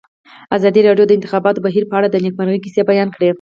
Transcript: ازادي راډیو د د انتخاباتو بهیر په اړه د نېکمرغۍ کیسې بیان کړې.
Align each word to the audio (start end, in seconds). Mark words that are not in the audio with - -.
ازادي 0.57 0.81
راډیو 0.87 1.05
د 1.07 1.09
د 1.11 1.15
انتخاباتو 1.17 1.63
بهیر 1.65 1.83
په 1.87 1.95
اړه 1.99 2.07
د 2.09 2.15
نېکمرغۍ 2.25 2.59
کیسې 2.63 2.81
بیان 2.89 3.07
کړې. 3.15 3.27